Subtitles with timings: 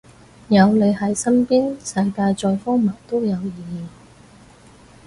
[0.47, 3.87] 有你喺身邊，世界再荒謬都有意義